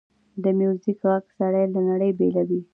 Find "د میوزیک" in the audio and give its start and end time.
0.43-0.97